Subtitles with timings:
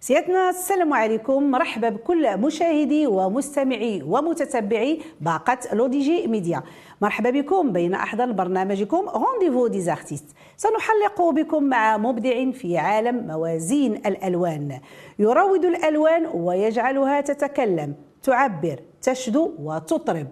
[0.00, 1.50] سيادنا السلام عليكم.
[1.50, 6.62] مرحبا بكل مشاهدي ومستمعي ومتتبعي باقة لوديجي ميديا.
[7.00, 10.24] مرحبا بكم بين أحضان برنامجكم rendez-vous des artistes
[10.56, 14.80] سنحلق بكم مع مبدع في عالم موازين الألوان.
[15.18, 20.26] يروض الألوان ويجعلها تتكلم تعبر تشدو وتطرب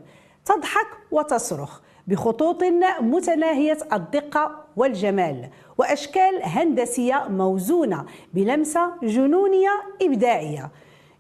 [0.45, 1.81] تضحك وتصرخ.
[2.11, 2.63] بخطوط
[3.01, 5.49] متناهية الدقة والجمال
[5.79, 9.71] وأشكال هندسية موزونة بلمسة جنونية
[10.03, 10.71] إبداعية.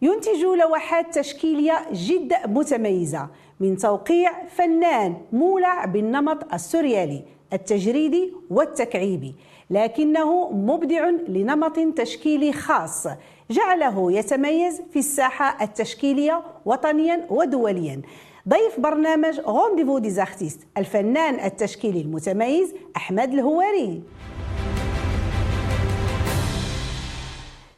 [0.02, 3.28] ينتج لوحات تشكيلية جد متميزة
[3.60, 9.34] من توقيع فنان مولع بالنمط السوريالي التجريدي والتكعيبي
[9.70, 13.06] لكنه مبدع لنمط تشكيلي خاص
[13.50, 18.02] جعله يتميز في الساحة التشكيلية وطنيا ودوليا.
[18.48, 24.02] ضيف برنامج Rendez-vous des artistes الفنان التشكيلي المتميز أحمد الهواري.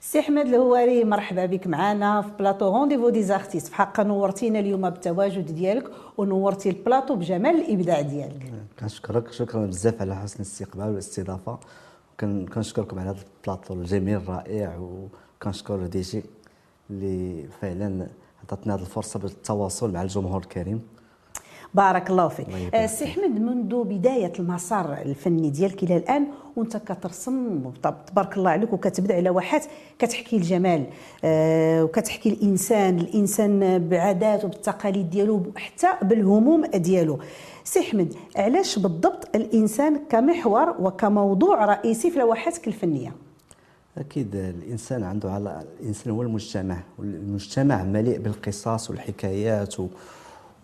[0.00, 4.90] سي أحمد الهواري مرحبا بك معنا في بلاطو Rendez-vous des artistes في حق نورتينا اليوم
[4.90, 8.52] بالتواجد ديالك ونورتي البلاطو بجمال الإبداع ديالك.
[8.80, 11.58] كنشكرك شكرا بزاف على حسن الاستقبال والاستضافة.
[12.20, 16.22] كنشكركم على هذا البلاطو الجميل الرائع وكنشكر déjà
[16.90, 18.06] اللي فعلا
[18.44, 20.80] عطاتنا هذه الفرصة بالتواصل مع الجمهور الكريم.
[21.74, 22.46] بارك الله فيك.
[22.74, 26.26] آه، سي احمد منذ بداية المسار الفني ديالك إلى الآن
[26.56, 29.64] وأنت كترسم تبارك الله عليك وكتبدع لوحات
[29.98, 30.86] كتحكي الجمال
[31.24, 37.18] آه، وكتحكي الإنسان الإنسان بعاداته بالتقاليد ديالو حتى بالهموم ديالو.
[37.64, 43.14] سي احمد علاش بالضبط الإنسان كمحور وكموضوع رئيسي في لوحاتك الفنية؟
[43.98, 49.74] أكيد الإنسان عنده على الإنسان هو المجتمع والمجتمع مليء بالقصص والحكايات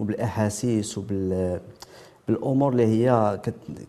[0.01, 1.61] وبالأحاسيس وبال
[2.29, 3.41] بالأمور اللي هي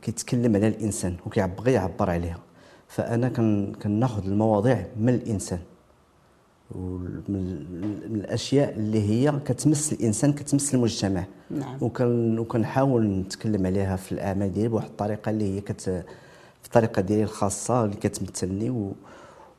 [0.01, 2.39] كيتكلم عليها الإنسان وكيبغي يعبر عليها
[2.87, 3.29] فأنا
[3.83, 5.59] كناخذ المواضيع من الإنسان
[6.75, 7.65] ومن
[8.05, 11.77] الأشياء اللي هي كتمس الإنسان كتمس المجتمع نعم.
[11.81, 17.23] وكن وكنحاول نتكلم عليها في الأعمال ديالي بواحد الطريقة اللي هي كت في الطريقة ديالي
[17.23, 18.93] الخاصة اللي كتمثلني و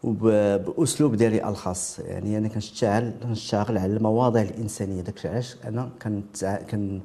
[0.04, 1.98] وبأسلوب ديالي الخاص.
[1.98, 5.00] يعني أنا كنشتغل كنشتغل على المواضيع الإنسانية.
[5.02, 7.00] داكشي علاش؟ أنا كنت كن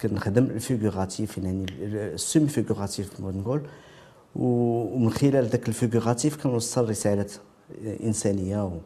[0.00, 3.60] كنخدم ال figuratif يعني ال semi-figuratif نقول.
[4.36, 7.26] ومن خلال ذاك ال figuratif كنوصل رسالة
[8.04, 8.80] إنسانية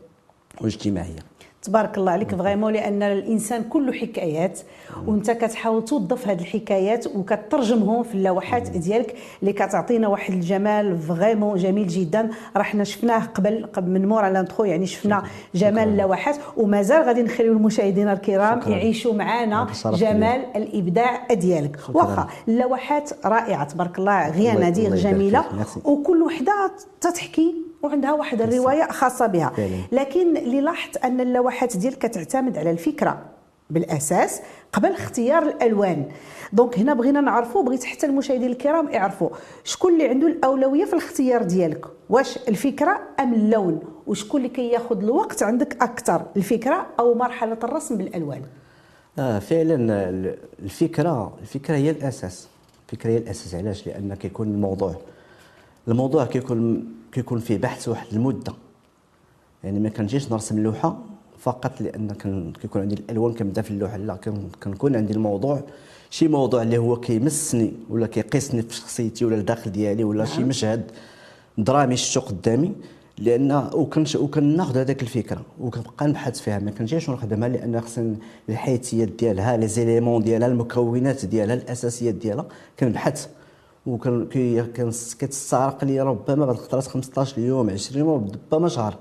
[0.60, 1.18] واجتماعية.
[1.62, 4.60] تبارك الله عليك vraiment لأن الإنسان كله حكايات
[5.06, 11.86] وأنت كتحاول توظف هذه الحكايات وكترجمهم في اللوحات ديالك اللي كتعطينا واحد الجمال vraiment جميل
[11.88, 12.30] جدا.
[12.56, 15.22] راه حنا شفناه قبل قبل من مورا l'intro يعني شفنا
[15.54, 18.72] جمال اللوحات ومازال غادي نخليو المشاهدين الكرام شكرا.
[18.72, 21.76] يعيشوا معنا جمال الإبداع ديالك.
[21.94, 25.44] واخا اللوحات رائعة تبارك الله غيانة جميلة.
[25.84, 27.54] وكل وحدة تتحكي
[27.86, 29.52] وعندها واحد الرواية خاصة بها.
[29.92, 33.22] لكن اللي لاحظت أن اللوحات ديالك كتعتمد على الفكرة
[33.70, 34.40] بالأساس
[34.72, 36.06] قبل اختيار الألوان.
[36.52, 39.28] دونك هنا بغينا نعرفوا بغيت حتى المشاهدين الكرام يعرفوا
[39.64, 41.84] شكون اللي عنده الأولوية في الاختيار ديالك.
[42.10, 48.42] واش الفكرة أم اللون؟ وشكون اللي كياخذ الوقت عندك أكثر الفكرة أو مرحلة الرسم بالألوان؟
[49.18, 49.76] آه فعلا
[50.62, 52.48] الفكرة الفكرة هي الأساس.
[52.88, 53.54] الفكرة هي الأساس.
[53.54, 54.94] علاش؟ لأن كيكون الموضوع
[55.88, 56.84] الموضوع كيكون
[57.16, 58.52] كيكون فيه بحث واحد المدة.
[59.64, 60.98] يعني ما كنجيش نرسم لوحه
[61.38, 62.12] فقط لأن
[62.62, 63.96] كيكون عندي الألوان كنبدا في اللوحة.
[63.96, 64.14] لا
[64.62, 65.62] كنكون عندي الموضوع
[66.10, 70.48] شي موضوع اللي هو كيمسني ولا كيقيسني في شخصيتي ولا الداخل ديالي ولا شي نعم.
[70.48, 70.90] مشهد
[71.58, 72.72] درامي شفتو قدامي
[73.18, 73.70] لأن
[74.14, 76.58] وكناخذ هذاك الفكرة وكنبقى نبحث فيها.
[76.58, 78.16] ما كنجيش نخدمها لأن خصني
[78.48, 82.46] الحيثيات ديالها لي زيليمون ديالها المكونات ديالها الأساسيات ديالها
[82.80, 83.28] كنبحث.
[83.86, 84.28] وكان
[85.18, 88.96] كتستغرق لي ربما بعض الخطرات 15 يوم 20 يوم ربما شهر.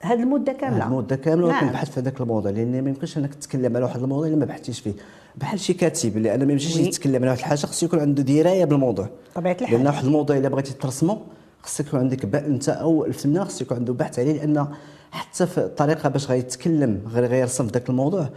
[0.00, 1.64] هذه المدة كاملة؟ المدة كاملة نعم.
[1.64, 4.80] وكنبحث في هذاك الموضوع لأن ما يمكنش أنك تتكلم على واحد الموضوع اللي ما بحثتيش
[4.80, 4.92] فيه.
[5.36, 9.08] بحال شي كاتب لأن ما يمشيش يتكلم على واحد الحاجة خصو يكون عنده دراية بالموضوع.
[9.34, 9.76] طبيعة الحال.
[9.76, 11.18] لأن واحد الموضوع إلا بغيتي ترسمه
[11.62, 14.66] خصك يكون عندك أنت أو الفنان خصو يكون عنده بحث عليه لأن
[15.12, 18.28] حتى في الطريقة باش غيتكلم غير غيرسم في ذاك الموضوع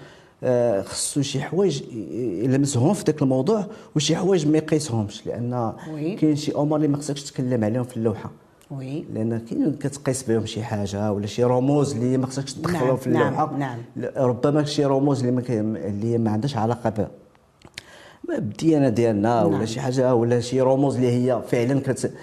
[0.84, 1.82] خصو شي حوايج
[2.44, 5.74] يلمسهم في ذاك الموضوع وشي حوايج ما يقيسهمش لأن
[6.20, 8.32] كاين شي أمور اللي ما خصكش تتكلم عليهم في اللوحة
[8.72, 12.98] وي لأن كاين كتقيس بهم شي حاجة ولا شي رموز اللي ما خصكش تدخلهم نعم.
[12.98, 13.80] في اللوحة نعم.
[13.96, 14.12] نعم.
[14.18, 15.42] ربما شي رموز اللي ما
[15.88, 17.08] اللي ما عندهاش علاقة ب
[18.28, 19.54] بالديانه ديالنا نعم.
[19.54, 22.14] ولا شي حاجة ولا شي رموز اللي هي فعلا كت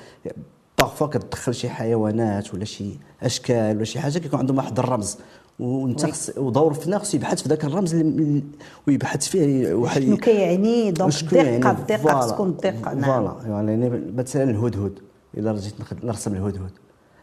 [0.79, 5.19] parfois كتدخل شي حيوانات ولا شي أشكال ولا شي حاجة كيكون عندهم واحد الرمز
[5.59, 8.43] وانت خص ودور الفنان خصو يبحث في ذاك الرمز اللي
[8.89, 13.03] ويبحث فيه واحد شنو كيعني donc الدقه الدقه خص تكون الدقه نعم.
[13.03, 13.49] voilà.
[13.49, 14.99] يعني مثلا الهدهد
[15.37, 16.71] الا جيت نرسم الهدهد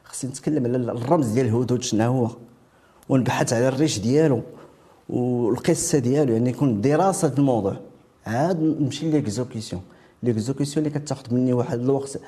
[0.04, 2.30] خصني نتكلم على الرمز ديال الهدهد شنو هو
[3.10, 4.42] ونبحث على الريش ديالو
[5.10, 7.76] والقصة ديالو يعني يكون دراسة في الموضوع.
[8.26, 9.82] عاد نمشي l'exécution
[10.24, 12.20] l'exécution اللي كتاخذ مني واحد الوقت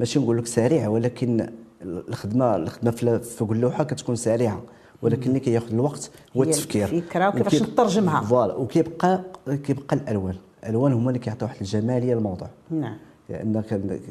[0.00, 1.48] ماشي نقول لك سريع ولكن
[1.82, 4.62] الخدمة الخدمة في فوق اللوحه كتكون سريعة.
[5.02, 8.20] ولكن اللي كياخذ الوقت هو التفكير الفكرة وكيفاش نترجمها.
[8.20, 9.20] voilà وكيبقى
[9.64, 10.34] كيبقى الألوان.
[10.64, 12.96] الألوان هما اللي كيعطيو واحد الجماليه للموضوع نعم.
[13.28, 13.62] لأن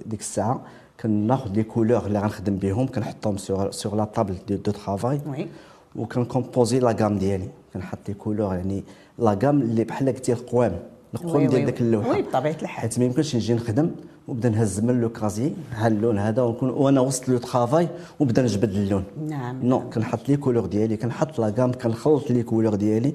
[0.06, 0.62] ديك الساعة
[1.02, 5.48] كناخذ les couleurs اللي غنخدم بهم كنحطهم sur sur la table de, travail oui
[5.96, 7.48] وكن composer la gamme ديالي.
[7.74, 8.84] كنحط les couleurs يعني
[9.19, 10.80] la gamme اللي بحال قلتي القوام
[11.13, 11.66] القوام ديال.
[11.66, 12.68] داك اللوحة oui، بطبيعة الحال.
[12.68, 13.92] حيت ما يمكنش نجي نخدم
[14.28, 17.88] وبدا نهز من le casier ها اللون هذا ونكون وأنا وسط le travail
[18.19, 19.90] وبدا نجبد اللون نعم، non نعم.
[19.90, 23.13] كنحط les couleurs ديالي كنحط la gamme كنخلط les couleurs ديالي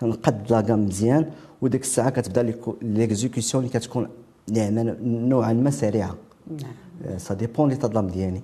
[0.00, 1.30] كنقد la gamme مزيان
[1.62, 4.08] وديك الساعة كتبدا l'exécution اللي كتكون
[4.48, 6.14] يعني نوعا ما سريعة
[6.62, 8.42] نعم ça dépend l'état d'âme ديالي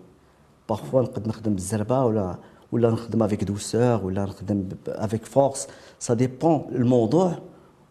[0.68, 2.36] parfois نقد نخدم بالزربة ولا
[2.72, 5.68] ولا نخدم avec douceur ولا نخدم avec force
[5.98, 7.38] ça dépend الموضوع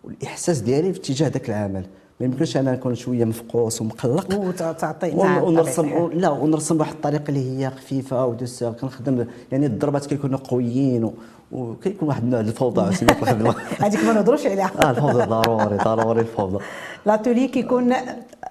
[0.03, 1.83] والإحساس ديالي في اتجاه ذاك العمل.
[2.19, 4.39] ما يمكنش أنا نكون شوية مفقوس ومقلق.
[4.39, 6.09] وتعطي نعم ونرسم.
[6.13, 11.13] لا ونرسم بواحد الطريقة اللي هي خفيفة و douceur كنخدم يعني الضربات كيكونوا قويين و-
[11.51, 14.71] وكيكون واحد النوع الفوضى في الخدمه هذيك ما نهضروش عليها.
[14.83, 16.59] آه الفوضى ضروري ضروري الفوضى.
[17.06, 17.94] l'atelier كيكون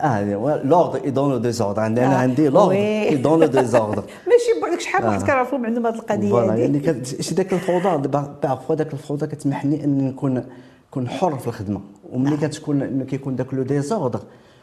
[0.01, 0.25] آه
[0.65, 3.07] l'ordre dans le désordre عندي أنا آه، عندي l'ordre oui.
[3.13, 7.35] dans le désordre ماشي بعدك شحال واحد كنعرفوا عندهم هذه القضية voilà هذه يعني شي
[7.35, 8.09] داك الفوضى
[8.43, 10.45] parfois داك الفوضى كتسمح لي أني نكون
[10.91, 11.81] نكون حر في الخدمة
[12.13, 14.21] وملي كتكون ملي كيكون داك le désordre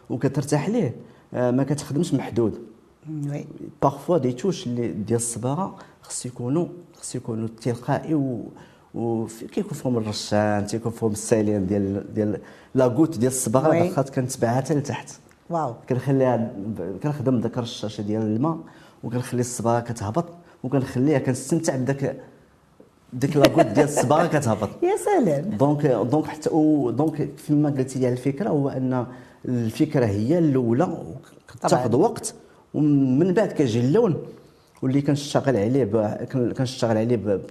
[0.09, 0.95] وكترتاح ليه
[1.33, 2.59] آه، ما كتخدمش محدود.
[3.31, 3.45] oui.
[3.81, 8.41] parfois des touches اللي ديال الصباغه خص يكونوا خص يكونوا تلقائي و
[8.95, 12.39] وكيكون فيهم الرشان تيكون فيهم السايلين ديال ديال
[12.75, 13.89] la goutte ديال الصباغه oui.
[13.89, 15.12] بقات كنتبعها حتى لتحت.
[15.50, 15.73] واو.
[15.89, 16.51] كنخليها
[17.03, 18.57] كنخدم داك الرشاشة ديال الماء
[19.03, 20.25] وكنخلي الصباغه كتهبط
[20.63, 22.19] وكنخليها كنستمتع بداك
[23.13, 24.69] ديك la goutte ديال الصباغة كتهبط.
[24.83, 25.50] يا سلام.
[25.49, 26.50] donc donc حتى
[26.94, 29.06] donc فيما قلتي لي الفكرة هو أن
[29.45, 30.98] الفكرة هي الأولى
[31.54, 32.33] كتاخذ وقت
[32.74, 34.18] ومن بعد كيجي اللون
[34.81, 37.42] واللي كنشتغل عليه ب- كنشتغل عليه ب-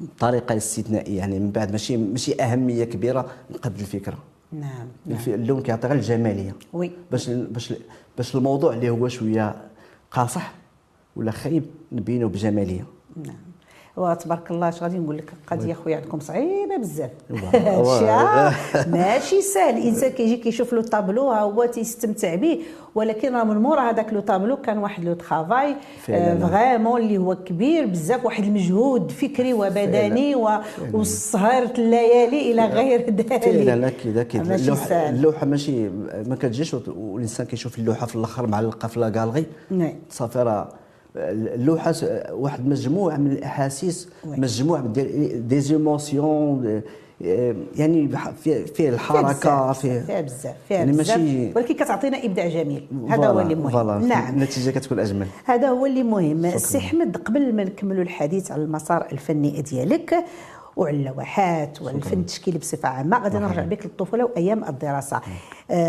[0.00, 3.26] بطريقة استثنائية يعني من بعد ماشي ماشي أهمية كبيرة
[3.62, 4.18] قد الفكرة.
[4.52, 6.54] نعم الف- اللون كيعطي غير الجمالية.
[6.72, 6.90] oui.
[7.10, 7.74] باش باش
[8.16, 9.56] باش الموضوع اللي هو شوية
[10.10, 10.52] قاصح
[11.16, 12.84] ولا خايب نبينه بجمالية.
[13.26, 13.36] نعم.
[13.96, 17.10] وتبارك الله اش غادي نقول لك؟ القضية خويا عندكم صعيبة بزاف.
[17.54, 19.78] هادشي ماشي سهل.
[19.78, 22.60] الإنسان كيجي كيشوف le tableau ها هو تيستمتع به
[22.94, 25.76] ولكن راه من مورا هذاك le tableau كان واحد le travail.
[26.06, 30.48] vraiment اللي هو كبير بزاف واحد المجهود فكري وبدني و...
[30.92, 33.42] وسهرة الليالي إلى غير ذلك.
[33.44, 34.50] فعلا أكيد أكيد.
[34.52, 35.88] اللوحه اللوحة ماشي
[36.26, 38.96] ما كتجيش والإنسان كيشوف اللوحة في الأخر معلقه في
[39.70, 39.92] لا.
[40.10, 40.68] صافي راه
[41.16, 41.94] اللوحة
[42.30, 44.08] واحد مجموعة من الأحاسيس.
[44.24, 44.86] مجموعة
[45.36, 46.82] des émotions
[47.76, 48.30] يعني بح-
[48.74, 52.86] فيه الحركة فيه فيها بزاف فيها يعني ماشي ولكن كتعطينا إبداع جميل.
[53.08, 53.68] هذا هو اللي مهم.
[53.70, 53.98] voilà.
[53.98, 54.34] نعم.
[54.34, 55.26] النتيجة كتكون أجمل.
[55.44, 56.44] هذا هو اللي مهم.
[56.44, 60.14] السي احمد قبل ما نكملوا الحديث على المسار الفني ديالك
[60.76, 65.16] وعلى اللوحات والفن التشكيلي بصفة عامة غادي نرجع بك للطفولة وأيام الدراسة.
[65.16, 65.20] آه،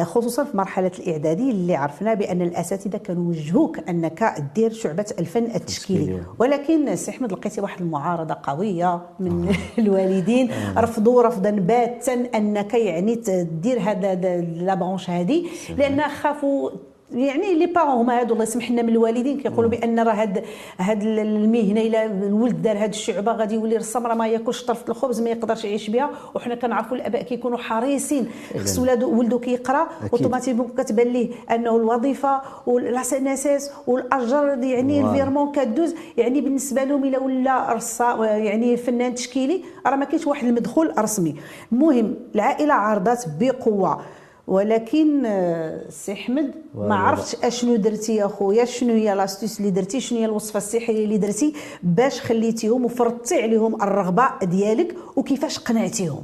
[0.04, 6.22] خصوصا في مرحلة الاعدادي اللي عرفنا بأن الأساتذة كانوا وجهوك أنك دير شعبة الفن التشكيلي.
[6.40, 10.52] ولكن سي أحمد لقيتي واحد المعارضة قوية من الوالدين.
[10.78, 15.46] رفضوا رفضا باتا أنك يعني تدير هذا la branche هذه
[15.78, 16.70] لأن خافوا
[17.14, 20.44] يعني les parents هما هادو الله يسمح لنا من الوالدين كيقولوا بأن راه هاد
[20.80, 25.22] هاد المهنة الا الولد دار هاد الشعبة غادي يولي رسام راه ما ياكلش طرف الخبز
[25.22, 28.28] ما يقدرش يعيش بها وحنا كنعرفوا الآباء كيكونوا حريصين.
[28.64, 35.02] خص ولادو ولده كيقرأ automatiquement كتبان ليه أنه الوظيفة والأساس والأجر يعني.
[35.02, 35.96] vraiment كدوز.
[36.18, 41.36] يعني بالنسبة لهم إلا ولا رسام يعني فنان تشكيلي راه ما كاينش واحد المدخول رسمي.
[41.72, 44.02] المهم العائلة عارضات بقوة.
[44.48, 46.96] ولكن آه، سي احمد ما.
[46.96, 51.18] عرفتش أشنو درتي يا خويا شنو هي l'astuce اللي درتي شنو هي الوصفة السحريه اللي
[51.18, 56.24] درتي باش خليتيهم وفرضتي عليهم الرغبة ديالك وكيفاش قنعتيهم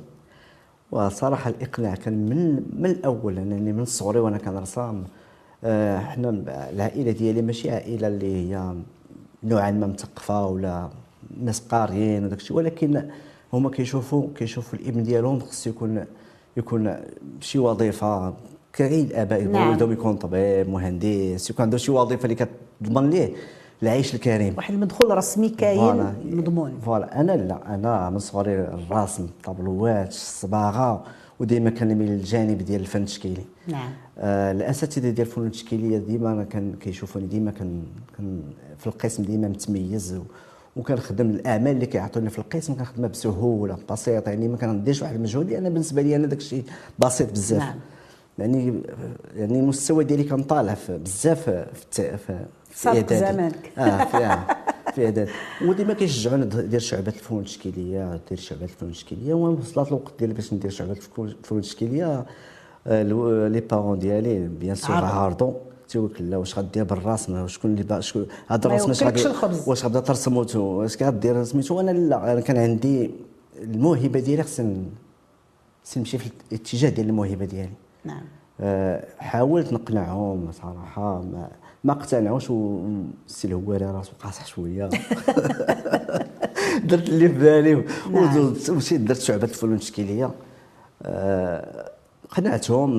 [0.92, 5.04] وصراحه الإقناع كان من من الأول يعني من صغري وأنا كنرسم
[5.64, 6.30] آه، حنا
[6.74, 8.74] العائلة ديالي ماشي عائلة اللي هي
[9.44, 10.90] نوعا ما مثقفه ولا
[11.42, 13.10] ناس قاريين وداك الشيء ولكن
[13.54, 16.06] هما كيشوفوا كيشوفوا الإبن ديالهم خصو يكون
[16.58, 16.96] يكون
[17.40, 18.34] شي وظيفة
[18.74, 19.70] كاين الآباء يبغوا نعم.
[19.70, 22.48] ولدهم يكون طبيب مهندس يكون عنده شي وظيفة اللي
[22.82, 23.34] كتضمن ليه
[23.84, 24.54] العيش الكريم.
[24.58, 26.14] واحد المدخول رسمي كاين.
[26.26, 26.80] مضمون.
[26.86, 27.22] voilà.
[27.22, 31.04] أنا لا أنا من صغري الرسم الطابلوات الصباغه
[31.40, 33.44] وديما كنميل للجانب ديال الفن التشكيلي.
[33.68, 33.90] نعم.
[34.18, 37.84] آه الأساتذة ديال الفنون التشكيلية ديما كان كيشوفوني ديما كان
[38.18, 38.42] كان
[38.78, 40.22] في القسم ديما متميز
[40.78, 45.64] وكنخدم الأعمال اللي كيعطوني في القسم كنخدمها بسهولة بسيطة يعني ما كنديرش واحد المجهود لأن
[45.70, 46.64] بالنسبة لي أنا داك الشيء
[47.00, 47.60] بسيط بزاف.
[47.60, 47.76] نعم.
[48.40, 48.82] يعني
[49.36, 51.50] يعني المستوى ديالي كان طالع بزاف
[51.94, 53.18] في في في إعدادي.
[53.20, 53.72] زمانك.
[53.78, 54.38] آه في
[54.94, 55.32] في إعدادي.
[55.66, 60.72] وديما كيشجعوني ندير شعبات الفنون التشكيلية دير شعبات الفنون التشكيلية وصلت الوقت ديالي باش ندير
[60.72, 62.26] شعبات الفنون التشكيلية.
[62.88, 63.04] آه،
[63.48, 65.54] les parents ديالي bien sûr عارضوا
[65.90, 69.24] تيوك لا واش غدير بالرسم؟ شكون اللي شكون هاد الرسم واش غادي
[69.68, 73.12] واش غتبدا ترسم واش غدير سميتو أنا لا أنا كان عندي
[73.62, 74.86] الموهبة ديالي خصني
[75.98, 77.72] نمشي في الاتجاه ديال الموهبة ديالي.
[78.06, 78.22] نعم.
[78.60, 81.50] أه حاولت نقنعهم صراحة ما
[81.84, 84.90] ما اقتنعوش والسي الهواري راسو قاصح شوية.
[86.84, 88.54] درت اللي في بالي نعم.
[88.70, 90.32] ومشيت درت شعبة الفنون التشكيليه
[91.04, 91.92] أه
[92.30, 92.90] قنعتهم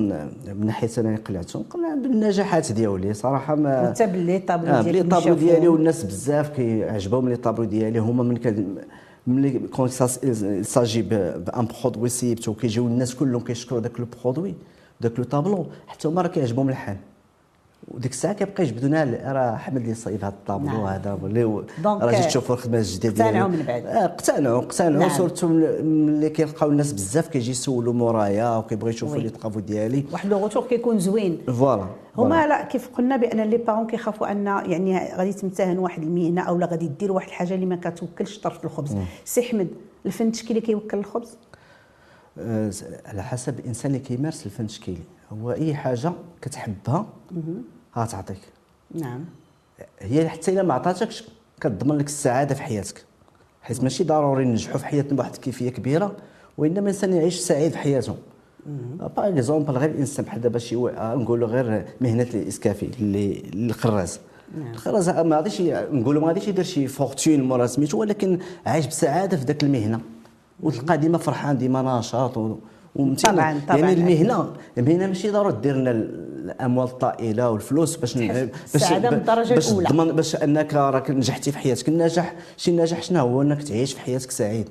[0.47, 4.89] من ناحية أنا قنعتهم قنع بالنجاحات ديالي صراحة ما انت ب les tableaux ديالك ب
[4.89, 7.99] les tableaux ديالي والناس بزاف كيعجبهم les tableaux ديالي.
[7.99, 8.37] هما من
[9.27, 14.53] ملي كنصايب un produit surtout كيجيو الناس كلهم كيشكروا داك le produit
[15.01, 16.97] داك le tableau حتى هما راه كيعجبهم الحال.
[17.87, 20.85] وديك الساعة كيبقى يجبدونا راه احمد اللي صايب هذا الطابلو نعم.
[20.85, 23.29] هذا اللي راه جيت تشوفوا الخدمة الجديدة ديالي.
[23.29, 23.85] اقتنعوا من بعد.
[23.85, 24.99] آه اقتنعوا اقتنعوا.
[24.99, 25.09] نعم.
[25.09, 30.05] surtout ملي كيلقاو الناس بزاف كيجي يسولوا مورايا وكيبغيو يشوفوا les travaux ديالي.
[30.11, 31.41] واحد le retour كيكون زوين.
[31.47, 31.85] voilà
[32.17, 36.57] هما لا كيف قلنا بأن les parents كيخافوا أن يعني غادي تمتهن واحد المهنة أو
[36.57, 38.95] لا غادي دير واحد الحاجة اللي ما كتوكلش طرف الخبز.
[39.25, 39.67] سي احمد
[40.05, 41.37] الفن التشكيلي كيوكل الخبز؟
[42.39, 42.71] أه
[43.05, 45.01] على حسب الإنسان اللي كيمارس الفن التشكيلي.
[45.31, 47.05] هو أي حاجة كتحبها
[47.97, 48.41] غتعطيك
[48.95, 49.25] نعم.
[49.99, 51.23] هي حتى إلا ما عطاتكش
[51.61, 53.05] كتضمن لك السعادة في حياتك.
[53.61, 56.15] حيت ماشي ضروري ننجحوا في حياتنا بواحد الكيفية كبيرة
[56.57, 58.15] وإنما الإنسان يعيش سعيد في حياته.
[58.99, 64.19] par exemple غير الإنسان بحال دابا شي نقولوا غير مهنة الإسكافي اللي الخراز
[64.57, 64.71] نعم.
[64.71, 69.45] الخراز ما غاديش نقولوا ما غاديش يدير شي fortune مورا سميتو ولكن عايش بسعادة في
[69.45, 69.99] ذاك المهنة.
[70.63, 72.57] وتلقى ديما فرحان ديما نشاط
[72.95, 73.77] طبعا طبعا.
[73.79, 78.49] يعني المهنة المهنة ماشي ضروري دير لنا الأموال الطائلة والفلوس باش باش
[79.49, 81.89] باش تضمن باش أنك راك نجحتي في حياتك.
[81.89, 84.69] النجاح شي نجاح شنو هو؟ أنك تعيش في حياتك سعيد.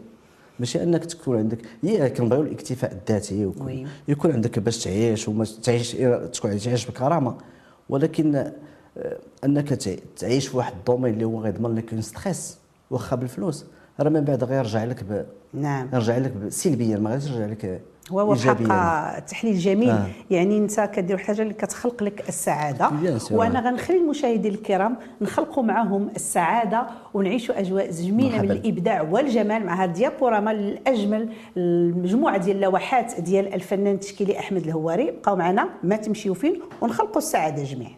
[0.59, 3.51] ماشي أنك تكون عندك هي كنبغيو الاكتفاء الذاتي
[4.09, 5.93] يكون عندك باش تعيش وما تعيش
[6.33, 7.35] تكون تعيش بكرامة.
[7.89, 8.53] ولكن آه،
[9.45, 9.69] أنك
[10.19, 12.59] تعيش في واحد ال domaine اللي هو غيضمن لك stress
[12.91, 13.65] واخا بالفلوس.
[14.01, 15.25] راه من بعد غيرجع لك ب...
[15.55, 15.89] نعم.
[15.93, 20.07] يرجع لك سلبيا ما غاديش يرجع لك هو حق تحليل جميل آه.
[20.31, 22.91] يعني أنت كدير حاجة اللي كتخلق لك السعادة.
[23.31, 28.43] وأنا غنخلي المشاهدين الكرام نخلقوا معهم السعادة ونعيشوا أجواء جميله مرحبا.
[28.43, 35.11] من الإبداع والجمال مع هذه الديابوراما الأجمل المجموعة ديال اللوحات ديال الفنان التشكيلي أحمد الهواري.
[35.11, 37.93] بقاو معنا ما تمشيو فين ونخلقوا السعادة جميعا.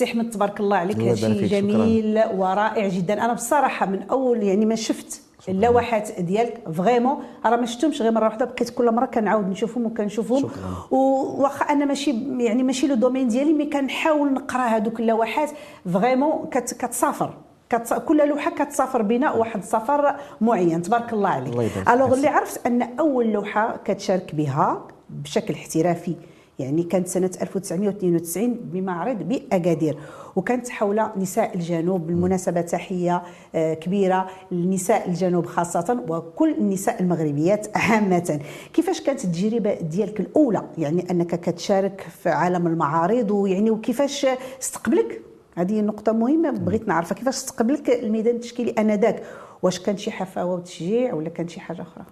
[0.00, 2.32] سي احمد تبارك الله عليك هذا شيء جميل شكرا.
[2.34, 3.24] ورائع جدا.
[3.24, 7.16] أنا بصراحة من أول يعني ما شفت اللوحات ديالك vraiment
[7.46, 10.50] راه ما شفتهمش غير مرة واحدة بقيت كل مرة كنعاود نشوفهم وكنشوفهم.
[10.90, 15.50] واخا أنا ماشي يعني ماشي le domaine ديالي mais كنحاول نقرأ هذوك اللوحات.
[15.92, 17.34] vraiment كتسافر
[17.70, 18.02] كت...
[18.06, 21.88] كل لوحة كتسافر بنا واحد السفر معين تبارك الله عليك.
[21.88, 26.14] alors اللي عرفت أن أول لوحة كتشارك بها بشكل احترافي
[26.60, 29.98] يعني كانت سنة 1992 بمعرض بأكادير
[30.36, 33.22] وكانت حول نساء الجنوب بالمناسبة تحية
[33.54, 38.40] آه، كبيرة لنساء الجنوب خاصة وكل النساء المغربيات عامة.
[38.72, 44.26] كيفاش كانت التجربة ديالك الأولى؟ يعني أنك كتشارك في عالم المعارض ويعني وكيفاش
[44.62, 45.22] استقبلك؟
[45.56, 47.14] هذه نقطة مهمة بغيت نعرفها.
[47.14, 49.22] كيفاش استقبلك الميدان التشكيلي آنذاك؟
[49.62, 52.04] واش كان شي حفاوة وتشجيع ولا كان شي حاجة أخرى؟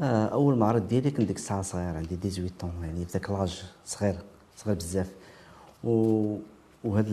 [0.00, 3.62] آه، أول معرض ديالي كنت ديك الساعة صغير عندي 18 طون يعني في ذاك لاج
[3.86, 4.14] صغير
[4.56, 5.10] صغير بزاف.
[5.84, 6.36] و
[6.84, 7.06] وهاد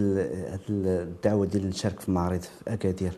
[0.49, 3.17] هاد الدعوة ديال نشارك في معرض في أكادير.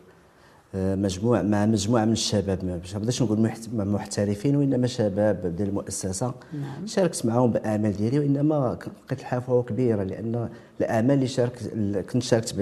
[0.74, 6.34] آه، مجموع مع مجموعة من الشباب ما بداش نقول محت- محترفين وإنما شباب ديال المؤسسة.
[6.52, 6.86] نعم.
[6.86, 10.48] شاركت معهم باعمال ديالي وإنما لقيت الحفاوه كبيرة لأن
[10.80, 11.68] الاعمال اللي شاركت
[12.12, 12.54] كنت شاركت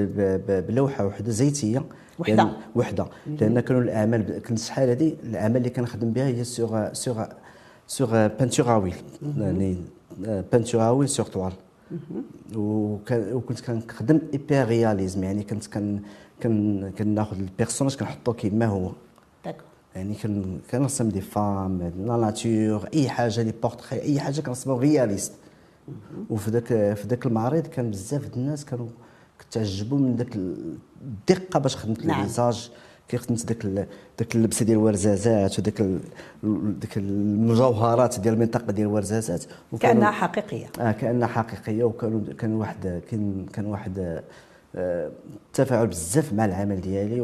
[0.69, 1.85] بلوحة وحده زيتية
[2.19, 2.45] وحدة.
[2.45, 3.07] لأن- وحدة.
[3.27, 7.25] لأن كانوا الأعمال كنت شحال هذه الأعمال اللي كنخدم بها هي sur sur
[7.87, 8.95] sur peinture huile
[9.39, 9.77] يعني
[10.53, 11.51] peinture huile sur
[12.57, 16.01] وكان- وكنت كنخدم hyperréalisme يعني كنت كن
[16.43, 18.91] كن كناخذ ال personnage كنحطو كيما هو.
[19.97, 25.33] يعني كن كنرسم des femmes la nature أي حاجة les portraits أي حاجة كنرسمو réaliste
[26.31, 28.87] وفي ذاك في ذاك المعرض كان بزاف د الناس كانوا
[29.57, 32.21] كتعجبوا من ذاك الدقة باش خدمت نعم.
[32.21, 32.71] الفيزاج
[33.09, 33.87] كي خدمت ذاك ال-
[34.21, 36.01] ذاك اللبسه ديال الورزازات وداك ال-
[36.81, 40.67] ذاك المجوهرات ديال المنطقة ديال الورزازات وكانوا- كأنها حقيقية.
[40.81, 41.85] آه كأنها حقيقية.
[41.85, 44.23] وكانوا كان واحد كان كان واحد
[44.77, 45.11] آه،
[45.53, 47.21] تفاعل بزاف مع العمل ديالي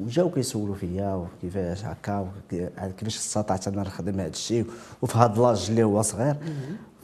[0.00, 2.28] وجاو كيسولوا فيا وكيفاش هكا
[2.98, 4.64] كيفاش استطعت أنا نخدم هذا الشيء
[5.02, 6.36] وفي هذا لاج اللي هو صغير.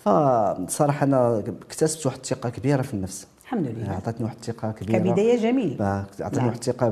[0.04, 3.26] فصراحه أنا اكتسبت واحد الثقة كبيرة في النفس.
[3.46, 3.92] الحمد لله.
[3.92, 6.46] عطاتني واحد الثقه كبيرة كبداية جميل آه، عطاتني نعم.
[6.46, 6.88] واحد الثقه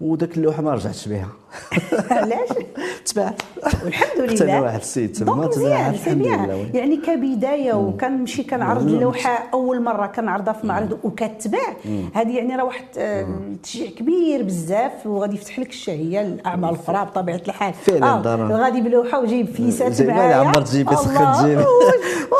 [0.00, 1.28] وذاك اللوحه ما رجعتش بها.
[2.10, 2.48] علاش؟
[3.06, 3.42] تبعت
[3.84, 4.52] والحمد حتى لله.
[4.58, 6.70] أنا واحد السيد تما سي الحمد لله.
[6.74, 11.76] يعني كبداية وكنمشي كنعرض اللوحة أول مرة كنعرضها في معرض وكتباع
[12.14, 13.26] هذه يعني راه واحد آه،
[13.62, 17.74] تشجيع كبير بزاف وغادي يفتح لك الشهية للاعمال الاخرى بطبيعة الحال.
[17.74, 18.54] فعلاً، ضروري.
[18.54, 21.64] غادي بلوحة وجيب فيسات معايا عمر تجيبي سخن تجيبي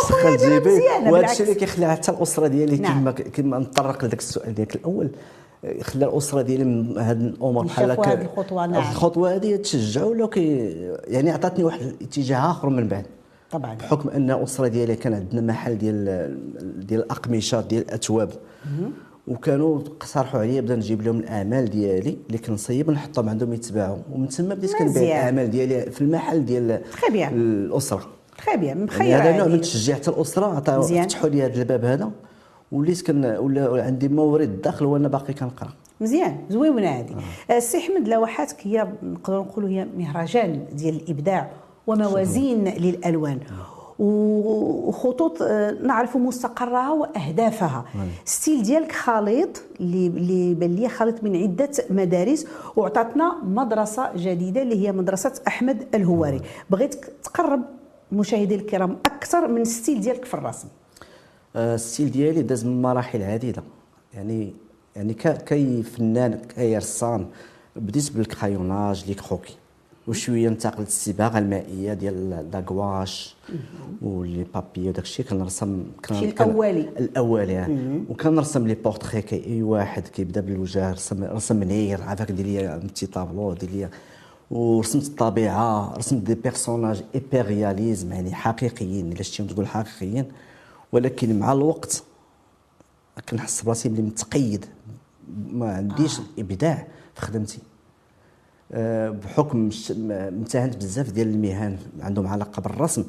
[0.09, 0.71] سخن تجيبي
[1.11, 3.01] وهذا الشيء اللي كيخلي حتى الأسرة ديالي نعم.
[3.01, 5.11] كما كما نطرق لذاك السؤال ديالك الأول.
[5.81, 8.81] خلى الأسرة ديالي من هاد الأمور بحال هكا هاد الخطوة، نعم.
[8.81, 10.67] الخطوة هذه تشجعوا ولا كي
[11.09, 13.07] يعني عطاتني واحد الاتجاه آخر من بعد
[13.51, 16.05] طبعا بحكم أن الأسرة ديالي كان عندنا محل ديال
[16.87, 18.31] ديال الأقمشة ديال الاثواب
[19.29, 24.49] وكانوا اقترحوا عليا بدا نجيب لهم الأعمال ديالي اللي كنصيب نحطهم عندهم يتباعوا ومن ثم
[24.49, 25.03] بديت كنبيع.
[25.03, 26.81] الأعمال ديالي في المحل ديال.
[27.33, 28.07] الأسرة
[28.39, 29.57] très bien مخيره يعني هذا نوع من هذه.
[29.57, 30.61] التشجيع حتى الأسرة.
[30.61, 32.11] فتحوا لي هذا الباب هذا
[32.73, 35.71] وليت كن ولا عندي مورد دخل وأنا باقي كنقرا.
[36.01, 37.15] مزيان زويونة هذه
[37.51, 41.51] آه، السي احمد لوحاتك هي نقدروا نقولوا هي مهرجان ديال الإبداع
[41.87, 43.39] وموازين للألوان.
[43.99, 47.85] و- وخطوط آه، نعرف مستقرها وأهدافها.
[48.25, 54.87] style ديالك خليط اللي اللي بان لي خليط من عدة مدارس وعطاتنا مدرسة جديدة اللي
[54.89, 56.41] هي مدرسة أحمد الهواري.
[56.71, 57.63] بغيتك تقرب
[58.13, 60.69] مشاهدي الكرام أكثر من ال style ديالك في الرسم.
[60.69, 60.80] آه،
[61.57, 63.63] ال style ديالي داز من مراحل عديدة.
[64.15, 64.53] يعني
[64.97, 67.27] يعني كي فنان كي رسام
[67.77, 69.55] بديت بال crayonnage les croquis.
[70.09, 73.37] وشوية انتقلت للصباغه المائية ديال la gouache
[74.03, 76.81] و les papiers وداك الشيء كنرسم الشيء الأولي.
[76.81, 78.01] الاولي آه.
[78.09, 83.07] وكنرسم les portraits كي اي واحد كيبدا بالوجه رسم رسم منير عافاك دير les petits
[83.07, 83.89] tableaux دير les
[84.51, 89.13] ورسمت الطبيعة رسمت des personnages hyperréalisme يعني حقيقيين.
[89.13, 90.25] إلا شتيهم تقول حقيقيين
[90.93, 92.03] ولكن مع الوقت
[93.29, 94.67] كنحس براسي بلي متقيد.
[95.53, 96.23] ما عنديش آه.
[96.39, 97.59] الابداع في خدمتي.
[98.73, 99.71] آه، بحكم
[100.11, 103.05] امتهنت بزاف ديال المهن عندهم علاقة بالرسم.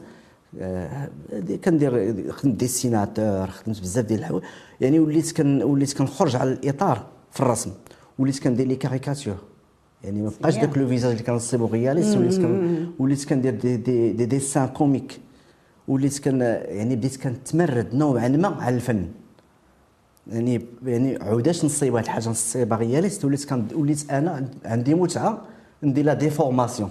[0.60, 4.44] آه، دي- كندير خدمت dessinateur خدمت بزاف ديال الحوايج.
[4.82, 7.72] يعني وليت كن وليت كنخرج على الإطار في الرسم.
[8.20, 9.36] وليت كندير les caricatures.
[10.04, 10.56] يعني ما بقاش.
[10.58, 15.20] داك le visage اللي كنصيبو réaliste وليت كن وليت كندير des des des dessins comiques
[15.92, 16.42] وليت كن
[16.78, 19.08] يعني بديت كنتمرد نوعا ما على الفن.
[20.28, 25.42] يعني يعني عوداش نصيب واحد الحاجة نصيبها réaliste وليت كان وليت أنا عندي متعة
[25.84, 26.90] ندير la déformation.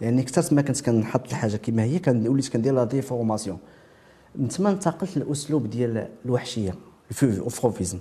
[0.00, 3.58] يعني كثرت ما كنت كنحط الحاجة كما هي كان وليت كندير la déformation.
[4.36, 6.74] من تما انتقلت للاسلوب ديال الوحشية
[7.10, 7.98] ال fauvisme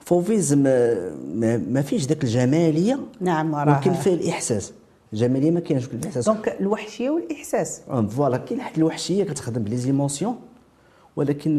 [0.00, 3.76] ال fauvisme آه، ما ما فيش ذاك الجمالية نعم وراها.
[3.76, 4.72] ولكن فيه الإحساس.
[5.12, 10.36] الجماليه ما كاينش الاحساس donc الوحشيه والاحساس voilà كاين واحد الوحشية كتخدم ب les émotions
[11.16, 11.56] ولكن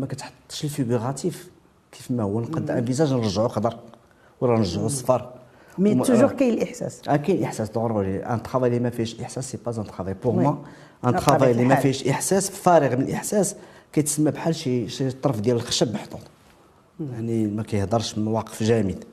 [0.00, 1.50] ما كتحطش ال figuratif
[1.92, 3.76] كيف ما هو نقدر un visage نرجعو خضر
[4.40, 5.32] ولا نرجعو صفر
[5.78, 6.32] mais toujours.
[6.32, 7.08] كاين الإحساس.
[7.08, 8.16] آه كاين احساس ضروري.
[8.18, 10.32] un travail اللي ما فيهش إحساس c'est pas un travail pour.
[10.32, 10.54] moi
[11.04, 11.74] un travail اللي ما.
[11.74, 13.56] فيهش إحساس فارغ من الإحساس
[13.92, 16.20] كيتسمى بحال شي شي طرف ديال الخشب محطوط.
[17.12, 19.04] يعني ما كيهضرش من مواقف جامد.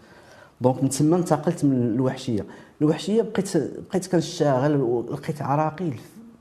[0.62, 2.46] donc من تما انتقلت من الوحشية.
[2.84, 3.58] الوحشية بقيت
[3.90, 6.00] بقيت كنشتغل ولقيت عراقيل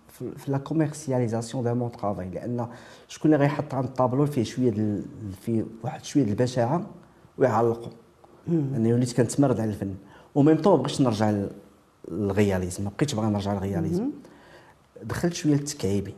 [0.08, 2.66] في, في la commercialisation de mon travail لأن
[3.08, 5.02] شكون اللي غيحط عند الطابلو فيه شوية ديال
[5.42, 6.86] فيه واحد شوية ديال البشاعة
[7.38, 7.92] ويعلقوا
[8.48, 9.94] يعني وليت كنتمرد على الفن.
[10.34, 11.44] و même temps ما بغيتش نرجع
[12.08, 14.10] لل réalisme ما بقيتش باغي نرجع لل réalisme
[15.02, 16.14] دخلت شوية للتكعيبي.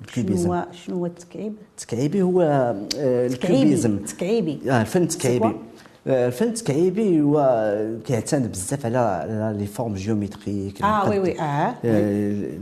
[0.00, 3.98] شنو ال cubisme هو شنو هو التكعيب؟ التكعيبي هو آه، ال cubisme.
[3.98, 4.70] تكعيبي.
[4.70, 5.56] آه الفن التكعيبي
[6.06, 11.40] الفن التكعيبي هو كيعتمد بزاف على les formes géométriques آه oui oui.
[11.40, 11.74] آه.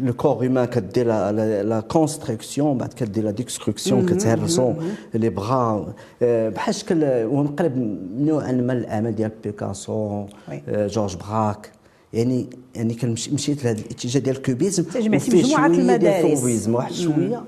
[0.03, 4.73] le corps humain كدير la construction بعد كدير la destruction كتهرسو
[5.15, 10.27] لي بغا بحال شكل ونقلب نوعا ما الاعمال ديال بيكاسو
[10.69, 11.71] جورج براك
[12.13, 16.69] يعني يعني كنمشي مشيت لهذا الاتجاه ديال ال cubisme جمعتي مجموعة المدارس.
[16.69, 17.43] واحد شوية.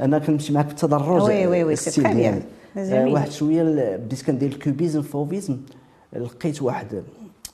[0.00, 2.02] أنا كنمشي معاك بالتدرج oui oui oui si
[2.76, 5.58] واحد شوية بديت كندير ال cubisme fauvisme
[6.12, 7.02] لقيت واحد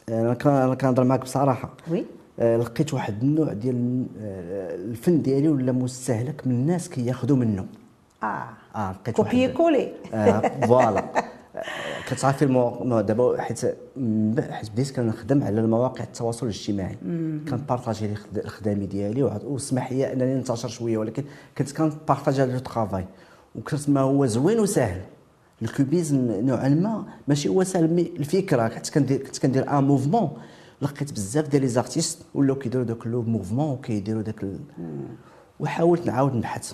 [0.09, 1.75] أنا كنهضر معاك بصراحة.
[1.91, 2.05] oui.
[2.39, 4.07] لقيت واحد النوع ديال
[4.91, 7.67] الفن ديالي ولا مستهلك من الناس كياخذوا منه
[8.23, 8.49] آه.
[8.77, 9.93] آه لقيت copier-coller.
[10.63, 11.05] voilà.
[12.09, 13.01] كتعرفي المو...
[13.01, 13.61] دابا حيت
[14.51, 16.97] حيت بديت كنخدم على المواقع التواصل الاجتماعي.
[17.51, 21.25] كنبارطاجي الخدايم ديالي وسمح لي أنني ننتشر شوية ولكن
[21.59, 23.05] كنت كنبارطاجي le travail.
[23.59, 25.01] وكنت ما هو زوين وسهل
[25.63, 27.85] ال cubisme نوعا ما ماشي هو سهل
[28.17, 30.31] الفكرة كنت كندير كنت كندير un mouvement
[30.83, 34.59] لقيت بزاف ديال les artistes ولاو كيديروا داك le mouvement وكيديروا داك ال...
[35.61, 36.73] وحاولت نعاود نبحث.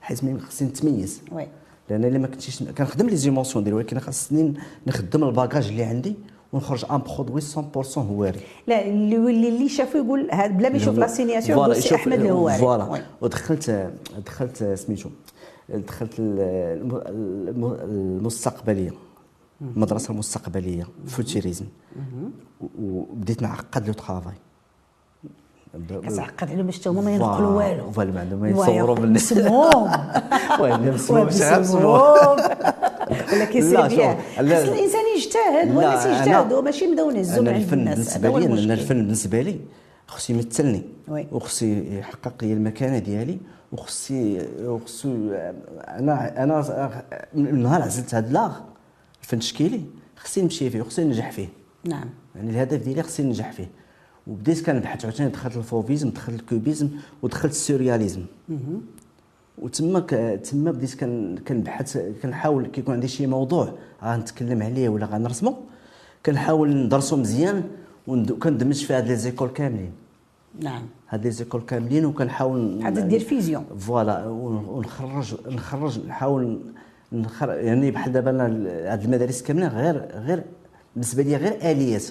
[0.00, 1.20] حيت خصني نتميز.
[1.32, 1.48] oui.
[1.90, 4.54] لأن إلا ما كنتيش كنخدم les émotions ديالي ولكن خاصني
[4.86, 6.14] نخدم ال bagage اللي عندي
[6.52, 8.40] ونخرج un produit 100% هواري.
[8.66, 9.16] لا اللي
[9.48, 13.04] اللي شافو يقول هذا بلا ما يشوف la signature يقول سي أحمد الهواري voilà.
[13.20, 13.90] ودخلت
[14.26, 15.08] دخلت سميتو
[15.68, 16.14] دخلت
[17.88, 18.90] المستقبلية
[19.60, 21.66] المدرسة المستقبليه futurisme.
[22.80, 24.34] وبديت نعقد le travail.
[26.02, 27.90] كتعقد عليهم باش حتى هما ما ينقلوا والو.
[27.90, 29.90] فوالا ما عندهم ما يصوروا باللي مسموم
[30.60, 31.28] وين مسموم
[33.32, 38.46] ولا كيصير بيان خص الإنسان يجتهد والناس يجتهدوا ماشي نبداو نهزوا مع الفن بالنسبة لي
[38.46, 39.60] أنا الفن بالنسبة لي
[40.06, 43.38] خصو يمثلني وخصو يحقق لي المكانة ديالي
[43.72, 45.30] وخصي وخصو
[45.88, 48.52] أنا أنا من نهار عزلت هذا لاغ
[49.22, 49.80] الفن التشكيلي
[50.16, 51.48] خصني نمشي فيه وخصني ننجح فيه.
[51.84, 52.10] نعم.
[52.34, 53.70] يعني الهدف ديالي خصني ننجح فيه.
[54.26, 56.88] وبديت كنبحث عاوتاني دخلت ال fauvisme دخلت ال cubisme
[57.22, 58.22] ودخلت ال surréalisme
[59.58, 60.00] وتما
[60.36, 60.94] تما بديت
[61.48, 63.72] كنبحث كنحاول كيكون عندي شي موضوع
[64.04, 65.56] غنتكلم عليه ولا غنرسمه
[66.26, 67.62] كنحاول ندرسو مزيان.
[68.06, 69.92] وكندمج في هاد les écoles كاملين.
[70.60, 70.82] نعم.
[71.08, 73.64] هاد les écoles كاملين وكنحاول هذا دير fusion.
[73.78, 76.60] voilà ونخرج نخرج نحاول
[77.12, 78.42] نخرج يعني بحال دابا
[78.92, 80.44] هاد المدارس كاملين غير غير
[80.94, 82.04] بالنسبة لي غير آليات.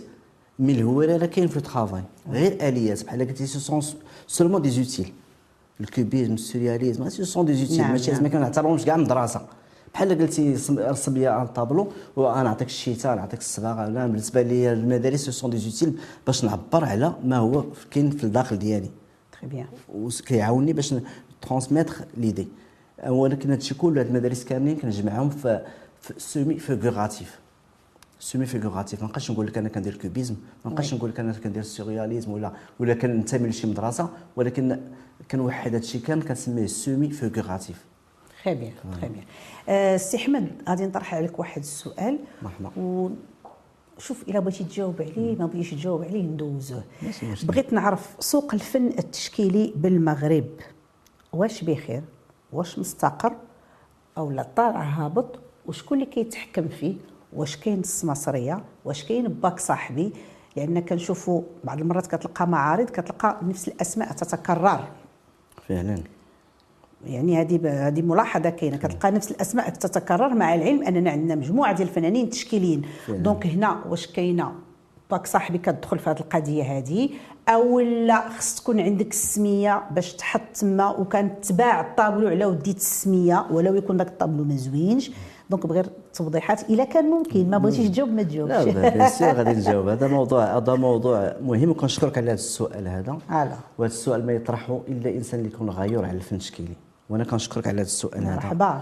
[0.59, 3.05] mais الهواري راه كاين في ال travail غير آليات.
[3.05, 3.81] بحال قلتي ce sont
[4.27, 5.13] seulement des outils
[5.81, 9.41] ال cubisme ال surréalisme ce sont des outils ماشي لازم كنعتبرهمش كاع مدرسة.
[9.93, 15.19] بحال قلتي رسم لي un tableau وأنا نعطيك الشيتة نعطيك الصباغه لا بالنسبة لي المدارس
[15.19, 18.89] ce sont des outils باش نعبر على ما هو كاين في الداخل ديالي.
[19.39, 20.95] très bien وكيعاوني باش
[21.41, 22.47] transmettre l'idée
[23.07, 25.61] ولكن هادشي كله هاد المدارس كاملين كنجمعهم في
[26.17, 27.39] semi-figuratif
[28.19, 30.35] semi-figuratif ما نبقاش نقول لك أنا كندير cubisme
[30.65, 34.79] ما نبقاش نقول لك أنا كندير ال surréalisme ولا ولا كننتمي لشي مدرسة ولكن
[35.31, 37.85] كنوحد هادشي كامل كنسميه semi-figuratif
[38.45, 42.19] très bien très bien سي احمد غادي نطرح عليك واحد السؤال.
[42.41, 43.15] مرحبا.
[43.97, 46.83] شوف إلا بغيتي تجاوب عليه ما بغيتيش تجاوب عليه ندوزوه.
[47.43, 50.49] بغيت نعرف سوق الفن التشكيلي بالمغرب
[51.33, 52.03] واش بخير؟
[52.53, 53.35] واش مستقر؟
[54.17, 56.95] أو لا طالع هابط؟ وشكون اللي كيتحكم فيه؟
[57.33, 60.13] واش كاين السماسرية؟ واش كاين باك صاحبي؟
[60.55, 64.87] لأن كنشوفوا بعض المرات كتلقى معارض كتلقى نفس الأسماء تتكرر.
[65.67, 66.03] فعلا.
[67.05, 68.77] يعني هذه هذه ملاحظة كاينة.
[68.77, 74.07] كتلقى نفس الأسماء تتكرر مع العلم اننا عندنا مجموعة ديال الفنانين تشكيليين donc هنا واش
[74.07, 74.51] كاينة؟
[75.11, 77.09] باك صاحبي كتدخل في هذه القضية هذه
[77.49, 83.45] أو لا خص تكون عندك السمية باش تحط تما وكان تباع الطابلو على وديت السميه
[83.51, 85.11] ولو يكون داك الطابلو ما زوينش.
[85.49, 87.49] donc بغير توضيحات إلا كان ممكن.
[87.49, 88.51] ما بغيتيش تجاوب ما تجاوبش.
[88.51, 89.87] لا bien sûr غادي نجاوب.
[89.87, 93.17] هذا موضوع هذا موضوع مهم وكنشكرك على هذا السؤال هذا.
[93.77, 96.75] وهذا السؤال ما يطرحه إلا إنسان اللي يكون غيور على الفن التشكيلي.
[97.09, 98.35] وأنا كنشكرك على هذا السؤال هذا.
[98.35, 98.81] مرحبا.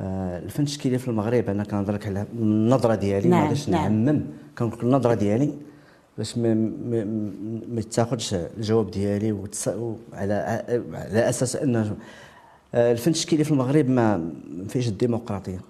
[0.00, 3.92] آه الفن التشكيلي في المغرب أنا كنهضر لك على النظرة ديالي نعم، ما غاديش نعم.
[3.92, 4.26] نعمم.
[4.58, 5.54] كنقول النظرة ديالي
[6.18, 6.54] باش ما
[7.68, 9.68] ما, تاخذش الجواب ديالي وتس...
[10.12, 11.96] على على أساس ان
[12.74, 14.30] آه الفن التشكيلي في المغرب ما
[14.68, 15.60] فيهش الديمقراطية.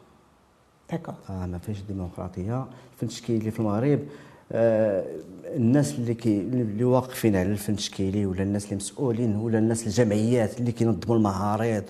[0.91, 2.61] داكور آه ما فيش ديمقراطيه
[2.95, 4.05] الفن التشكيلي في المغرب آه
[4.53, 10.61] الناس اللي كي اللي واقفين على الفن التشكيلي ولا الناس اللي مسؤولين ولا الناس الجمعيات
[10.61, 11.85] اللي كينظموا المعارض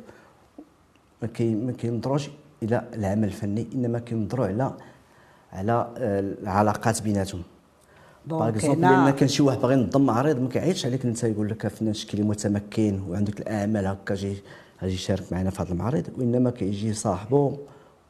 [1.22, 2.28] ما كي ما كينظروش
[2.62, 4.72] إلى العمل الفني إنما كينظروا على
[5.52, 7.42] على آه، العلاقات بيناتهم.
[8.26, 11.04] par donc exemple هنا لأن كان شي واحد باغي ينظم معرض ما كيعيطش عليك.
[11.04, 14.36] إنت يقول لك فنان تشكيلي متمكن وعندك الأعمال هكا جي
[14.82, 17.58] أجي يشارك معنا في هذا المعرض وإنما كيجي صاحبه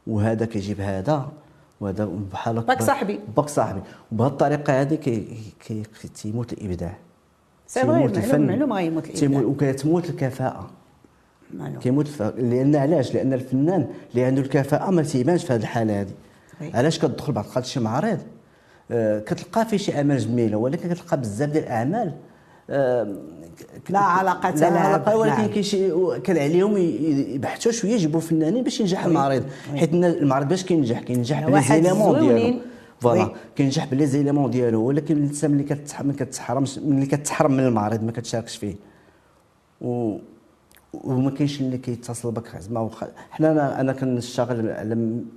[0.06, 1.28] وهذا كيجيب هذا.
[1.80, 3.20] وهذا بحال باك صاحبي.
[3.36, 3.80] باك صاحبي.
[4.12, 5.82] وبهذه الطريقة هذه كي كي
[6.14, 6.96] تيموت الإبداع.
[7.66, 9.40] c'est vrai معلوم غيموت الإبداع.
[9.40, 10.70] وكتموت الكفاءة.
[11.54, 11.78] معلوم.
[11.78, 12.22] كيموت الف...
[12.22, 16.12] لأن علاش؟ لأن الفنان اللي عنده الكفاءة ما تيبانش في هذه الحالة هذه.
[16.74, 18.18] علاش كتدخل بعض الوقت شي معرض.
[18.90, 22.14] آه كتلقى فيه شي اعمال جميلة ولكن كتلقى بزاف ديال الأعمال.
[22.68, 26.20] لا علاقة لا علاقة ولكن نعم.
[26.20, 31.52] كان عليهم يبحثوا شوية يجيبوا فنانين باش ينجح المعرض حيت المعرض باش كينجح كينجح بلي
[31.52, 32.58] واحد les éléments ديالو.
[33.00, 33.32] voilà.
[33.56, 38.02] كينجح ب les éléments ديالو ولكن الإنسان ملي كتحرم ملي كتحرم ملي كتحرم من المعرض
[38.02, 38.74] ما كتشاركش فيه.
[39.80, 40.16] و
[41.04, 42.56] وما كاينش اللي كيتصل بك.
[42.60, 44.94] زعما واخا حنا أنا أنا كنشتغل على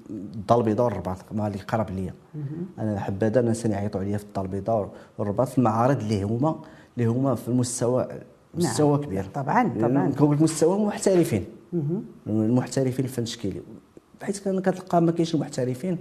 [0.10, 2.14] الدار البيضاء والرباط مع اللي قرب ليا.
[2.80, 6.56] أنا حبذا الناس يعيطوا عليا في الدار البيضاء والرباط في المعارض اللي هما
[6.98, 8.08] اللي هما في المستوى
[8.56, 9.26] مستوى كبير.
[9.34, 10.10] طبعاً، طبعاً.
[10.12, 11.46] كنقول لك مستوى محترفين.
[12.28, 13.62] المحترفين الفن التشكيلي
[14.22, 15.98] حيت كان كتلقى ما كاينش المحترفين.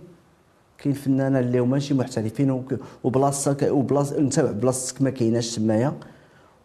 [0.79, 2.62] كاين فنانة اللي هما ماشي محترفين
[3.05, 5.92] وبلاصتك وبلاصه انت بلاصتك ما كايناش تمايا.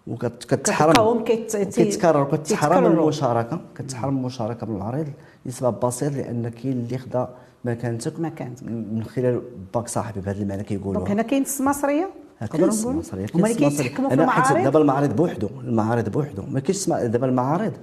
[0.07, 3.03] وكتحرم كيتكرر كتحرم من كيتكرروا.
[3.03, 3.62] المشاركة.
[3.75, 5.07] كتحرم من المشاركه بالمعرض
[5.45, 7.29] لسبب بسيط لأن كاين اللي خدا
[7.65, 8.63] مكانتك مكانتك.
[8.63, 9.41] من خلال
[9.73, 12.09] باك صاحبي بهذا المعنى كيقولوا donc هنا كاين السماسرية.
[12.39, 16.43] كاين السماسرية هما اللي كيتحكموا في المعارض؟ دابا المعارض بوحدو المعارض بوحدو.
[16.47, 17.73] ما كاينش دابا المعارض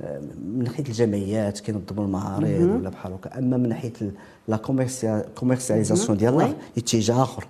[0.00, 3.38] آه، من ناحية الجمعيات كينظموا المعارض ولا بحال هكا.
[3.38, 3.92] أما من ناحية
[4.48, 6.54] la commercia- commercialisation ديالها.
[6.78, 7.46] اتجاه آخر.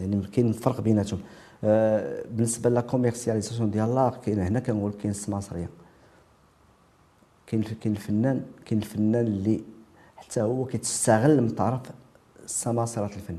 [0.00, 1.20] يعني كاين فرق بيناتهم.
[1.64, 5.70] آه، بالنسبة la commercialisation ديالها كاين هنا كنقول كاين السماسريه
[7.46, 9.60] كاين كاين الفنان كاين الفنان اللي
[10.16, 11.80] حتى هو كيتستغل من طرف
[12.46, 13.36] سماسرة الفن.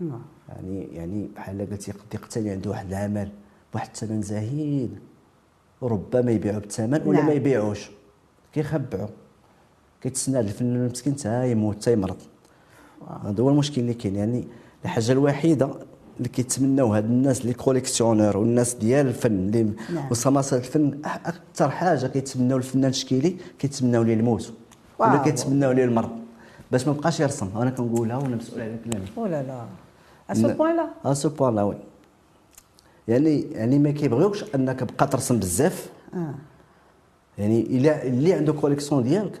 [0.00, 0.22] نعم.
[0.56, 3.28] يعني يعني بحال قلتي يقدر يقتني عنده واحد العمل
[3.72, 4.98] بواحد الثمن زهيد
[5.82, 7.26] ربما يبيعو بالثمن ولا نعم.
[7.26, 7.90] ما يبيعوش.
[8.52, 9.08] كيخبعو
[10.02, 12.16] كيتسنى هذا الفنان المسكين حتى يموت حتى يمرض.
[13.24, 14.16] هذا هو المشكل اللي كاين.
[14.16, 14.44] يعني
[14.84, 15.70] الحاجة الوحيدة
[16.18, 20.10] اللي كيتمناو هاد الناس les collectionneurs والناس ديال الفن اللي نعم.
[20.10, 24.52] وسماسرة الفن أكثر حاجة كيتمناو الفنان التشكيلي كيتمناو ليه الموت.
[24.98, 25.16] voilà.
[25.16, 26.10] كيتمناو ليه المرض.
[26.72, 27.48] باش ما بقاش يرسم.
[27.56, 29.66] أنا كنقولها وأنا مسؤول على كلامي voilà.
[30.54, 31.76] point-là à ce point-là oui
[33.08, 35.90] يعني يعني ما كيبغيوكش أنك بقى ترسم بزاف.
[36.14, 36.34] آه.
[37.38, 39.40] يعني إلا اللي عنده collection ديالك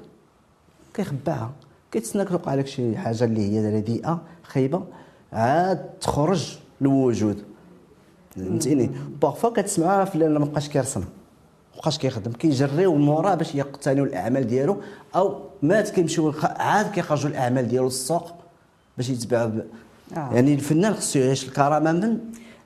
[0.94, 1.52] كيخبعها
[1.92, 4.84] كيتسناك توقع لك شي حاجة اللي هي رديئة خايبة
[5.32, 7.44] عاد تخرج للوجود.
[8.36, 8.90] فهمتيني؟
[9.22, 11.04] parfois كتسمعها اللي ما بقاش كيرسم.
[11.76, 14.76] بقاش كيخدم كيجريو من وراه باش يقتنيو الأعمال ديالو
[15.16, 18.32] أو مات كيمشيو عاد كيخرجوا الأعمال ديالو للسوق
[18.96, 19.50] باش يتباعوا.
[20.16, 20.30] آه.
[20.34, 22.18] يعني الفنان خصو يعيش الكرامة من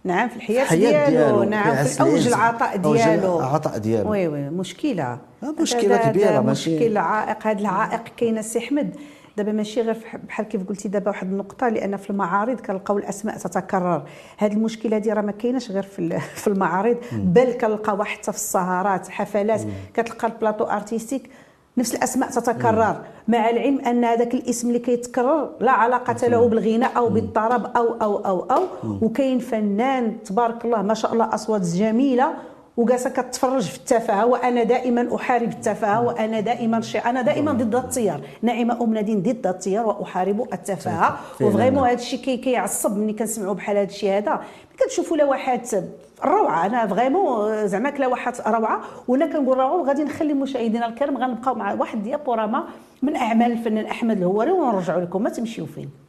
[0.05, 2.27] نعم في الحياة, الحياة ديالو, نعم في أوج.
[2.27, 4.11] العطاء ديالو العطاء ديالو.
[4.11, 5.19] oui oui مشكلة.
[5.43, 7.47] آه، كبيرة، هذا ماشي- مشكل عائق.
[7.47, 8.97] هذا العائق كاين السي أحمد.
[9.37, 9.97] دابا ماشي غير
[10.29, 14.03] بحال كيف قلتي دابا واحد النقطة لأن في المعارض كنلقاو الأسماء تتكرر.
[14.39, 19.09] هذه المشكلة هذه راه ما كايناش غير في في المعارض بل كنلقاوها حتى في السهرات
[19.09, 19.61] حفلات
[19.95, 21.31] كتلقى ال plateau artistique
[21.79, 22.97] نفس الأسماء تتكرر.
[23.29, 28.17] مع العلم أن هذاك الاسم اللي كيتكرر لا علاقة له بالغناء أو بالطرب أو أو
[28.17, 28.63] أو أو.
[29.03, 32.29] وكاين فنان تبارك الله ما شاء الله أصوات جميلة
[32.77, 38.21] وجالسة كتفرج في التفاهة وأنا دائما أحارب التفاهة وأنا دائما شي أنا دائما ضد التيار.
[38.43, 41.19] نعم أنا دائما ضد التيار وأحارب التفاهة.
[41.41, 43.87] و vraiment هذا الشيء كي كيعصب ملي كنسمعوا بحال هذا.
[43.87, 44.41] الشيء هذا
[44.79, 45.71] كتشوفوا لوحات
[46.25, 48.81] روعه أنا فريمون زعما كلوحات روعة.
[49.09, 52.65] وأنا كنقول روعة وغادي نخلي مشاهدينا الكرام غنبقاو مع واحد ديابوراما
[53.03, 55.23] من أعمال الفنان أحمد الهواري ونرجعوا لكم.
[55.23, 56.06] ما تمشيو فين.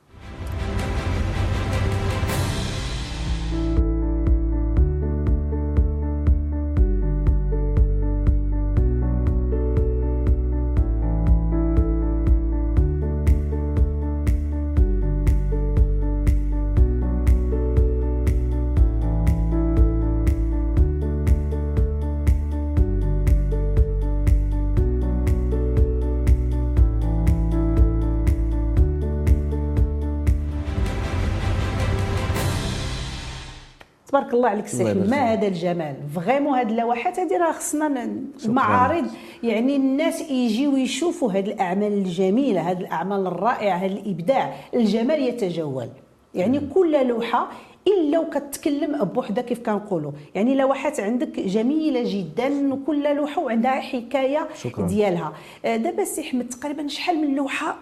[34.19, 35.33] تبارك الله عليك السي أحمد.
[35.33, 38.09] هذا الجمال؟ vraiment هاد اللوحات هذه راه خصنا
[38.45, 39.05] المعارض
[39.43, 44.55] يعني الناس يجيو يشوفوا هاد الأعمال الجميلة هاد الأعمال الرائعة هاد الإبداع.
[44.73, 45.89] الجمال يتجول.
[46.35, 47.49] يعني كل لوحة
[47.87, 50.11] إلا وكتكلم بوحدها كيف كنقولوا.
[50.35, 54.87] يعني لوحات عندك جميلة جدا وكل لوحة وعندها حكاية شكراً.
[54.87, 55.33] ديالها.
[55.65, 57.77] آه، دابا سي احمد تقريبا شحال من لوحة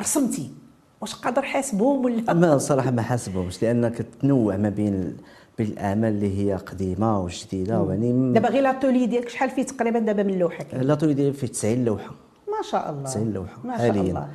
[0.00, 0.50] رسمتي؟
[1.00, 5.16] واش قادر حاسبهم ولا؟ ما الصراحه ما حاسبهمش لأن كتنوع ما بين
[5.58, 10.22] بين الاعمال اللي هي قديمة وجديدة يعني دابا غير لاتولي ديالك شحال فيه تقريبا دابا
[10.22, 12.10] من لوحه كاين لا ديالي فيه 90 لوحة.
[12.48, 13.02] ما شاء الله.
[13.04, 14.02] 90 لوحة ما شاء حاليا.
[14.02, 14.28] الله.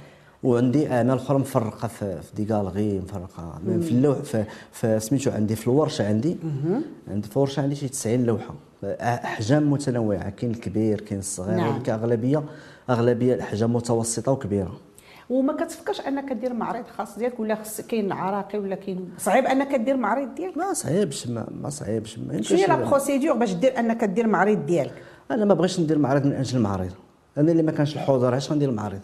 [0.43, 3.59] وعندي اعمال أخرى مفرقة في في ديكالغي مفرقة.
[3.65, 6.37] في اللوح في, في سميتو عندي في الورشة عندي.
[7.07, 8.53] عندي في الورشة عندي شي 90 لوحة.
[9.01, 11.75] أحجام متنوعة كاين الكبير كاين الصغير نعم.
[11.75, 12.43] ولكن اغلبيه
[12.89, 14.77] أغلبية الأحجام متوسطة وكبيرة.
[15.29, 19.75] وما كتفكرش انك دير معرض خاص ديالك ولا خص كاين عراقيل ولا كاين صعيب انك
[19.75, 20.57] دير معرض ديالك.
[20.57, 22.19] ما صعيبش ما, ما صعيبش.
[22.41, 26.25] شنو هي la procédure باش دير انك دير معرض ديالك؟ أنا ما بغيتش ندير معرض
[26.25, 26.91] من أجل المعرض.
[27.37, 28.99] أنا اللي ما كانش الحضور علاش غندير المعرض؟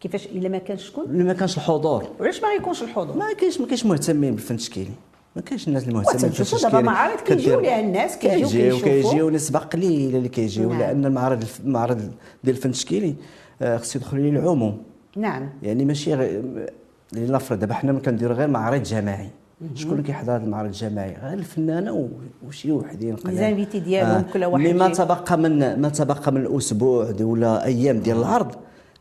[0.00, 3.60] كيفاش إلا ما كانش شكون؟ اللي ما كانش الحضور وعلاش ما غيكونش الحضور ما كاينش
[3.60, 4.90] ما كاينش مهتمين بالفن التشكيلي.
[5.36, 6.62] ما كاينش الناس اللي مهتمين بالفن التشكيلي.
[6.62, 10.78] دابا معارض كيجيو ليها الناس كيجيو كيجيو كيجيو نسبة قليلة اللي كيجيو نعم.
[10.78, 11.98] لأن المعرض المعرض
[12.44, 13.14] ديال الفن التشكيلي
[13.62, 14.82] آه، خصو يدخل ليه العموم.
[15.16, 15.48] نعم.
[15.62, 16.70] يعني ماشي غير
[17.12, 19.30] لنفرض دابا حنا كنديروا غير معرض جماعي.
[19.74, 22.08] شكون اللي كيحضر هذا المعرض الجماعي؟ غير الفنانة
[22.46, 24.32] وشي وحدين ميزانيتي ديالهم آه.
[24.32, 28.54] كل واحد ما تبقى من ما تبقى من الأسبوع دي ولا أيام ديال العرض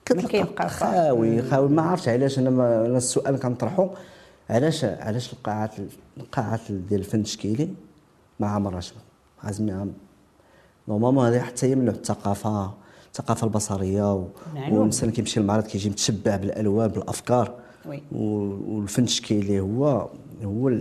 [0.06, 1.70] كتلقى خاوي خاوي.
[1.70, 3.90] ما عرفتش علاش أنا ما أنا السؤال كنطرحه
[4.50, 5.72] علاش علاش القاعات
[6.18, 7.70] القاعات ديال الفن التشكيلي
[8.40, 8.94] ما عمرهاش.
[9.44, 9.94] عامرين
[10.88, 12.72] normalement هذه حتى هي من الثقافة.
[13.12, 14.26] الثقافة البصرية و...
[14.56, 14.74] نعم.
[14.74, 17.54] والإنسان كيمشي للمعرض كيجي متشبع بالألوان بالأفكار.
[17.86, 18.02] oui.
[18.12, 20.10] والفن التشكيلي هو
[20.44, 20.72] هو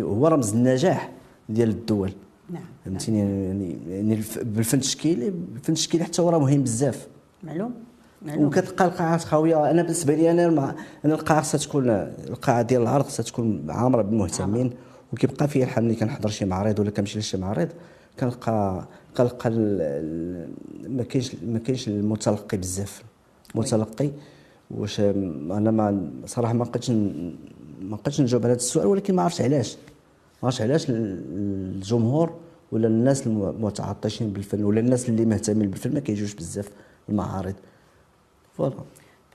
[0.00, 1.12] هو رمز النجاح
[1.48, 2.12] ديال الدول.
[2.50, 7.06] نعم فهمتيني؟ يعني يعني بالفن التشكيلي الفن التشكيلي حتى هو راه مهم بزاف.
[7.42, 7.74] معلوم
[8.22, 8.44] معلوم.
[8.44, 11.88] وكتلقى القاعات خاويه أنا بالنسبة لي أنا أنا القاعة خصها تكون
[12.28, 14.70] القاعة ديال العرض خصها تكون عامرة بالمهتمين.
[15.12, 17.68] وكيبقى فيا الحال ملي كنحضر شي معرض ولا كنمشي لشي معرض
[18.20, 19.50] كنلقى كنلقى
[20.88, 23.02] ما كاينش ما كاينش المتلقي بزاف.
[23.54, 24.10] المتلقي
[24.70, 29.40] واش أنا ما صراحة ما بقيتش ما بقيتش نجاوب على هذا السؤال ولكن ما عرفتش
[29.40, 29.76] علاش.
[30.42, 32.34] ما عرفتش علاش الجمهور
[32.72, 36.70] ولا الناس المتعطشين بالفن ولا الناس اللي مهتمين بالفن ما كيجوش بزاف
[37.08, 37.54] المعارض.
[38.56, 38.74] voilà.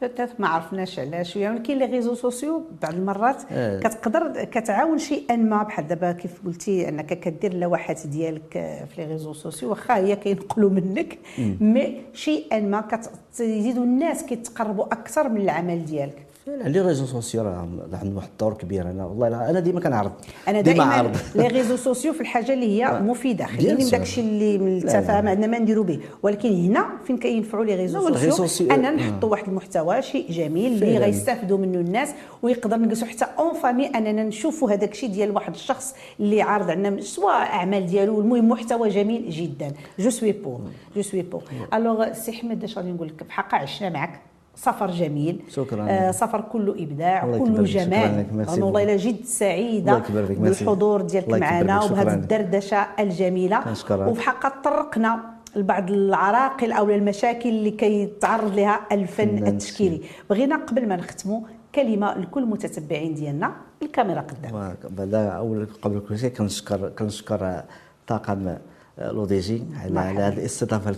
[0.01, 3.79] peut-être ما عرفناش علاش كاين les réseaux sociaux بعض المرات آه.
[3.79, 8.51] كتقدر كتعاون شيئا ما بحال دابا كيف قلتي انك كدير اللوحات ديالك
[8.89, 11.17] في les réseaux sociaux واخا هي كينقلوا منك
[11.61, 18.15] mais شيئا ما كتزيدوا الناس كيتقربوا أكثر من العمل ديالك les réseaux sociaux راه عندهم
[18.15, 18.89] واحد الدور كبير.
[18.89, 20.11] أنا والله أنا ديما كنعرض
[20.47, 22.99] أنا دائما عرض les réseaux sociaux في الحاجة اللي هي آه.
[22.99, 23.45] مفيدة.
[23.45, 25.99] خليني من داكشي اللي من التفاهم عندنا ما نديرو به.
[26.23, 31.57] ولكن هنا فين كينفعوا les réseaux sociaux؟ اننا نحطوا واحد المحتوى شيء جميل اللي غيستافدوا
[31.57, 32.09] منه الناس
[32.41, 37.01] ويقدر نجلسوا حتى en famille أننا نشوفوا هذاك الشيء ديال واحد الشخص اللي عارض عندنا
[37.01, 38.21] سواء أعمال ديالو.
[38.21, 39.71] المهم محتوى جميل جدا.
[39.99, 40.61] je suis pour
[40.95, 44.28] je suis pour alors سي حمد اش غادي نقول لك بحق عشنا معك.
[44.59, 45.41] سفر جميل.
[45.49, 45.85] شكرا.
[45.89, 48.25] آه سفر كله إبداع كله جمال.
[48.31, 53.63] أنا والله الا جد سعيدة بالحضور ديالك معنا وبهذه الدردشة الجميلة.
[53.91, 55.19] وفي حقها طرقنا
[55.55, 60.01] لبعض العراقل أو المشاكل اللي كيتعرض لها الفن التشكيلي.
[60.29, 61.41] بغينا قبل ما نختموا
[61.75, 64.75] كلمة لكل المتتبعين ديالنا الكاميرا قدام.
[64.89, 67.63] بعدا أول قبل كل شيء كنشكر كنشكر
[68.07, 68.55] طاقم
[68.97, 70.95] لوديجي على هذه الاستضافة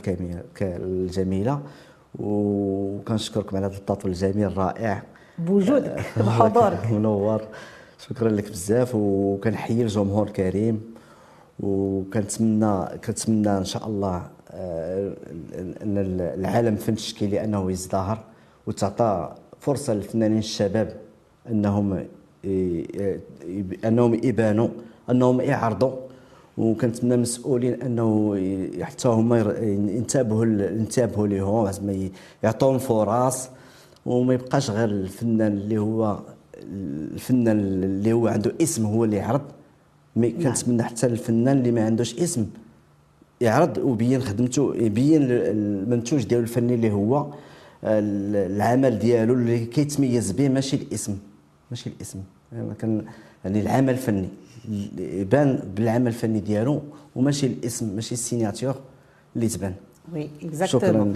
[0.61, 1.59] الجميلة.
[2.19, 5.03] وكنشكركم على هذا التطويل الجميل الرائع.
[5.37, 6.87] بوجودك آه، بحضورك.
[6.91, 7.41] منور.
[7.99, 10.93] شكرا لك بزاف وكنحيي الجمهور الكريم
[11.59, 15.13] وكنتمنى كنتمنى إن شاء الله آه،
[15.83, 15.97] إن
[16.37, 18.23] العالم الفن التشكيلي انه يزدهر
[18.67, 20.93] وتعطى فرصة للفنانين الشباب
[21.49, 22.05] إنهم
[23.85, 24.67] إنهم يبانوا
[25.09, 25.91] إنهم يعرضوا
[26.57, 28.35] وكنتمنى المسؤولين انه
[28.81, 32.09] حتى هما ينتبهوا ينتبهوا لهم زعما
[32.43, 33.49] يعطوهم فرص
[34.05, 36.19] وما يبقاش غير الفنان اللي هو
[37.13, 39.41] الفنان اللي هو عنده اسم هو اللي يعرض.
[40.15, 40.53] مي نعم.
[40.53, 42.45] كنتمنى حتى الفنان اللي ما عندوش اسم
[43.41, 47.27] يعرض ويبين خدمته يبين المنتوج ديالو الفني اللي هو
[47.83, 51.17] العمل ديالو اللي كيتميز به ماشي الاسم
[51.71, 52.19] ماشي الاسم.
[52.51, 53.03] يعني,
[53.45, 54.29] يعني العمل الفني.
[54.97, 56.81] يبان بالعمل الفني ديالو
[57.15, 58.75] وماشي الاسم ماشي ال signature
[59.35, 59.73] اللي تبان.
[60.13, 60.29] oui
[60.63, 61.13] شكرا.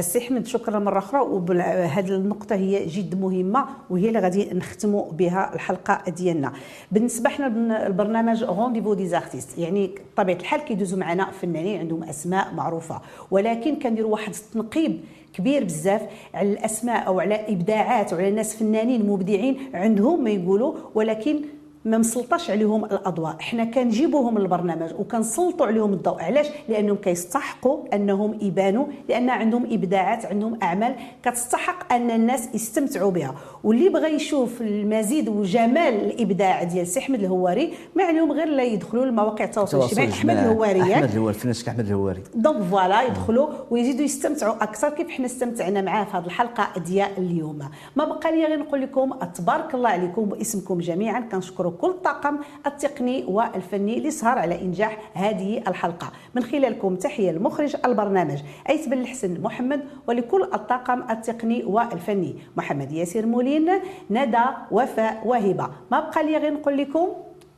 [0.00, 1.20] سي احمد شكرا مرة أخرى.
[1.20, 6.52] وهذه النقطة هي جد مهمة وهي اللي غادي نختموا بها الحلقة ديالنا.
[6.92, 13.00] بالنسبة حنا البرنامج Rendez-vous des artistes يعني بطبيعه الحال كيدوزوا معنا فنانين عندهم أسماء معروفة.
[13.30, 15.00] ولكن كنديروا واحد التنقيب
[15.32, 16.02] كبير بزاف
[16.34, 21.40] على الأسماء أو على إبداعات وعلى ناس فنانين مبدعين عندهم ما يقولوا ولكن
[21.84, 23.36] ما مسلطاش عليهم الأضواء.
[23.40, 26.22] حنا كنجيبوهم للبرنامج وكنسلطوا عليهم الضوء.
[26.22, 33.34] علاش؟ لأنهم كيستحقوا أنهم يبانوا لأن عندهم إبداعات عندهم أعمال كتستحق أن الناس يستمتعوا بها.
[33.64, 39.06] واللي بغى يشوف المزيد وجمال الإبداع ديال سي أحمد الهواري ما عليهم غير لا يدخلوا
[39.06, 40.08] لمواقع التواصل الاجتماعي.
[40.10, 42.22] أحمد الهواري أحمد الهواري الفنان أحمد الهواري.
[42.34, 44.88] donc voilà يدخلوا ويزيدوا يستمتعوا أكثر.
[44.88, 47.58] كيف حنا استمتعنا معاه في هذه الحلقة ديال اليوم؟
[47.96, 51.20] ما بقى لي غير نقول لكم تبارك الله عليكم باسمكم جميعا.
[51.20, 56.12] كنشكر كل الطاقم التقني والفني اللي سهر على إنجاح هذه الحلقة.
[56.34, 62.36] من خلالكم تحية لمخرج البرنامج ايت بن الحسن محمد ولكل الطاقم التقني والفني.
[62.56, 63.70] محمد ياسر مولين
[64.10, 65.70] ندى وفاء وهبة.
[65.90, 67.08] ما بقى لي غير نقول لكم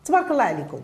[0.05, 0.79] تبارك الله عليكم.